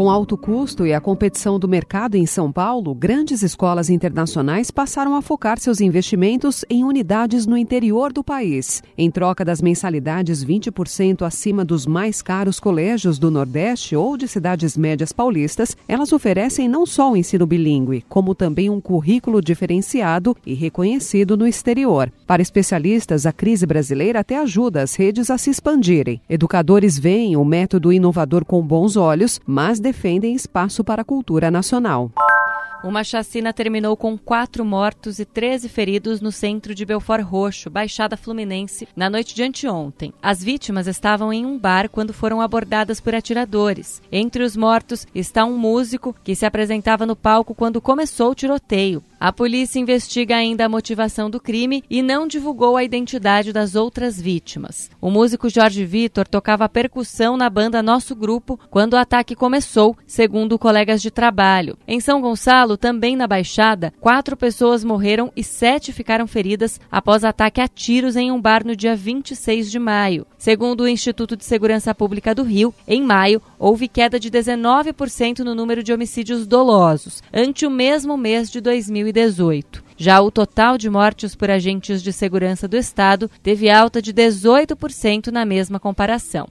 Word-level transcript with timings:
Com 0.00 0.08
alto 0.08 0.34
custo 0.34 0.86
e 0.86 0.94
a 0.94 0.98
competição 0.98 1.58
do 1.58 1.68
mercado 1.68 2.14
em 2.14 2.24
São 2.24 2.50
Paulo, 2.50 2.94
grandes 2.94 3.42
escolas 3.42 3.90
internacionais 3.90 4.70
passaram 4.70 5.14
a 5.14 5.20
focar 5.20 5.60
seus 5.60 5.78
investimentos 5.78 6.64
em 6.70 6.82
unidades 6.84 7.44
no 7.44 7.54
interior 7.54 8.10
do 8.10 8.24
país. 8.24 8.82
Em 8.96 9.10
troca 9.10 9.44
das 9.44 9.60
mensalidades 9.60 10.42
20% 10.42 11.20
acima 11.20 11.66
dos 11.66 11.84
mais 11.84 12.22
caros 12.22 12.58
colégios 12.58 13.18
do 13.18 13.30
Nordeste 13.30 13.94
ou 13.94 14.16
de 14.16 14.26
cidades 14.26 14.74
médias 14.74 15.12
paulistas, 15.12 15.76
elas 15.86 16.14
oferecem 16.14 16.66
não 16.66 16.86
só 16.86 17.12
o 17.12 17.16
ensino 17.18 17.46
bilíngue, 17.46 18.02
como 18.08 18.34
também 18.34 18.70
um 18.70 18.80
currículo 18.80 19.42
diferenciado 19.42 20.34
e 20.46 20.54
reconhecido 20.54 21.36
no 21.36 21.46
exterior. 21.46 22.10
Para 22.26 22.40
especialistas, 22.40 23.26
a 23.26 23.32
crise 23.32 23.66
brasileira 23.66 24.20
até 24.20 24.38
ajuda 24.38 24.80
as 24.80 24.94
redes 24.94 25.28
a 25.28 25.36
se 25.36 25.50
expandirem. 25.50 26.22
Educadores 26.26 26.98
veem 26.98 27.36
o 27.36 27.44
método 27.44 27.92
inovador 27.92 28.46
com 28.46 28.62
bons 28.62 28.96
olhos, 28.96 29.38
mas 29.46 29.78
defendem 29.90 30.36
espaço 30.36 30.84
para 30.84 31.02
a 31.02 31.04
cultura 31.04 31.50
nacional. 31.50 32.12
Uma 32.84 33.02
chacina 33.02 33.52
terminou 33.52 33.96
com 33.96 34.16
quatro 34.16 34.64
mortos 34.64 35.18
e 35.18 35.24
13 35.24 35.68
feridos 35.68 36.20
no 36.20 36.30
centro 36.30 36.76
de 36.76 36.86
Belfort 36.86 37.24
Roxo, 37.24 37.68
Baixada 37.68 38.16
Fluminense, 38.16 38.86
na 38.94 39.10
noite 39.10 39.34
de 39.34 39.42
anteontem. 39.42 40.14
As 40.22 40.42
vítimas 40.42 40.86
estavam 40.86 41.32
em 41.32 41.44
um 41.44 41.58
bar 41.58 41.88
quando 41.90 42.14
foram 42.14 42.40
abordadas 42.40 43.00
por 43.00 43.16
atiradores. 43.16 44.00
Entre 44.12 44.44
os 44.44 44.56
mortos 44.56 45.08
está 45.12 45.44
um 45.44 45.58
músico 45.58 46.14
que 46.22 46.36
se 46.36 46.46
apresentava 46.46 47.04
no 47.04 47.16
palco 47.16 47.52
quando 47.52 47.80
começou 47.80 48.30
o 48.30 48.34
tiroteio. 48.34 49.02
A 49.22 49.30
polícia 49.30 49.78
investiga 49.78 50.34
ainda 50.34 50.64
a 50.64 50.68
motivação 50.68 51.28
do 51.28 51.38
crime 51.38 51.84
e 51.90 52.00
não 52.00 52.26
divulgou 52.26 52.74
a 52.74 52.82
identidade 52.82 53.52
das 53.52 53.74
outras 53.74 54.18
vítimas. 54.18 54.88
O 54.98 55.10
músico 55.10 55.50
Jorge 55.50 55.84
Vitor 55.84 56.26
tocava 56.26 56.66
percussão 56.70 57.36
na 57.36 57.50
banda 57.50 57.82
Nosso 57.82 58.16
Grupo 58.16 58.58
quando 58.70 58.94
o 58.94 58.96
ataque 58.96 59.36
começou, 59.36 59.94
segundo 60.06 60.58
colegas 60.58 61.02
de 61.02 61.10
trabalho. 61.10 61.76
Em 61.86 62.00
São 62.00 62.18
Gonçalo, 62.22 62.78
também 62.78 63.14
na 63.14 63.26
Baixada, 63.26 63.92
quatro 64.00 64.38
pessoas 64.38 64.82
morreram 64.82 65.30
e 65.36 65.44
sete 65.44 65.92
ficaram 65.92 66.26
feridas 66.26 66.80
após 66.90 67.22
ataque 67.22 67.60
a 67.60 67.68
tiros 67.68 68.16
em 68.16 68.32
um 68.32 68.40
bar 68.40 68.64
no 68.64 68.74
dia 68.74 68.96
26 68.96 69.70
de 69.70 69.78
maio. 69.78 70.26
Segundo 70.38 70.84
o 70.84 70.88
Instituto 70.88 71.36
de 71.36 71.44
Segurança 71.44 71.94
Pública 71.94 72.34
do 72.34 72.42
Rio, 72.42 72.74
em 72.88 73.02
maio 73.02 73.42
houve 73.58 73.86
queda 73.86 74.18
de 74.18 74.30
19% 74.30 75.40
no 75.40 75.54
número 75.54 75.82
de 75.82 75.92
homicídios 75.92 76.46
dolosos, 76.46 77.22
ante 77.30 77.66
o 77.66 77.70
mesmo 77.70 78.16
mês 78.16 78.50
de 78.50 78.62
2000 78.62 79.09
2018. 79.12 79.84
Já 79.96 80.20
o 80.20 80.30
total 80.30 80.78
de 80.78 80.88
mortes 80.88 81.34
por 81.34 81.50
agentes 81.50 82.02
de 82.02 82.12
segurança 82.12 82.66
do 82.66 82.76
Estado 82.76 83.30
teve 83.42 83.68
alta 83.68 84.00
de 84.00 84.14
18% 84.14 85.26
na 85.26 85.44
mesma 85.44 85.78
comparação. 85.78 86.46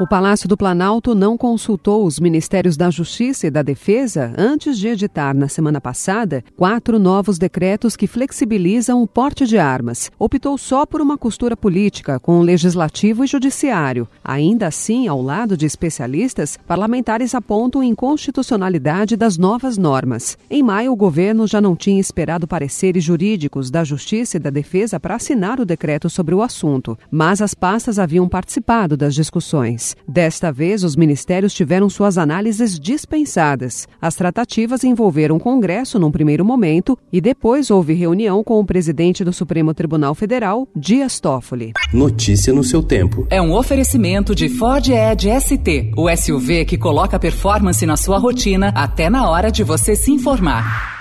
O 0.00 0.06
Palácio 0.06 0.48
do 0.48 0.56
Planalto 0.56 1.14
não 1.14 1.36
consultou 1.36 2.06
os 2.06 2.18
Ministérios 2.18 2.78
da 2.78 2.90
Justiça 2.90 3.46
e 3.46 3.50
da 3.50 3.60
Defesa 3.60 4.32
antes 4.38 4.78
de 4.78 4.88
editar, 4.88 5.34
na 5.34 5.48
semana 5.48 5.82
passada, 5.82 6.42
quatro 6.56 6.98
novos 6.98 7.38
decretos 7.38 7.94
que 7.94 8.06
flexibilizam 8.06 9.02
o 9.02 9.06
porte 9.06 9.46
de 9.46 9.58
armas. 9.58 10.10
Optou 10.18 10.56
só 10.56 10.86
por 10.86 11.02
uma 11.02 11.18
costura 11.18 11.54
política 11.54 12.18
com 12.18 12.40
o 12.40 12.42
Legislativo 12.42 13.22
e 13.22 13.26
Judiciário. 13.26 14.08
Ainda 14.24 14.66
assim, 14.66 15.08
ao 15.08 15.20
lado 15.20 15.58
de 15.58 15.66
especialistas, 15.66 16.58
parlamentares 16.66 17.34
apontam 17.34 17.84
inconstitucionalidade 17.84 19.14
das 19.14 19.36
novas 19.36 19.76
normas. 19.76 20.38
Em 20.50 20.62
maio, 20.62 20.92
o 20.92 20.96
governo 20.96 21.46
já 21.46 21.60
não 21.60 21.76
tinha 21.76 22.00
esperado 22.00 22.48
pareceres 22.48 23.04
jurídicos 23.04 23.70
da 23.70 23.84
Justiça 23.84 24.38
e 24.38 24.40
da 24.40 24.48
Defesa 24.48 24.98
para 24.98 25.16
assinar 25.16 25.60
o 25.60 25.66
decreto 25.66 26.08
sobre 26.08 26.34
o 26.34 26.40
assunto, 26.40 26.98
mas 27.10 27.42
as 27.42 27.52
pastas 27.52 27.98
haviam 27.98 28.26
participado 28.26 28.96
das 28.96 29.14
discussões. 29.14 29.81
Desta 30.06 30.52
vez, 30.52 30.84
os 30.84 30.96
ministérios 30.96 31.54
tiveram 31.54 31.88
suas 31.88 32.18
análises 32.18 32.78
dispensadas. 32.78 33.86
As 34.00 34.14
tratativas 34.14 34.84
envolveram 34.84 35.36
o 35.36 35.40
Congresso 35.40 35.98
num 35.98 36.10
primeiro 36.10 36.44
momento 36.44 36.98
e 37.12 37.20
depois 37.20 37.70
houve 37.70 37.92
reunião 37.92 38.42
com 38.44 38.58
o 38.58 38.64
presidente 38.64 39.24
do 39.24 39.32
Supremo 39.32 39.74
Tribunal 39.74 40.14
Federal, 40.14 40.68
Dias 40.74 41.20
Toffoli. 41.20 41.72
Notícia 41.92 42.52
no 42.52 42.64
seu 42.64 42.82
tempo. 42.82 43.26
É 43.30 43.40
um 43.40 43.54
oferecimento 43.54 44.34
de 44.34 44.48
Ford 44.48 44.86
Edge 44.88 45.28
ST, 45.40 45.92
o 45.96 46.14
SUV 46.14 46.64
que 46.64 46.78
coloca 46.78 47.18
performance 47.18 47.84
na 47.86 47.96
sua 47.96 48.18
rotina 48.18 48.72
até 48.74 49.08
na 49.08 49.28
hora 49.28 49.50
de 49.50 49.64
você 49.64 49.94
se 49.96 50.10
informar. 50.10 50.91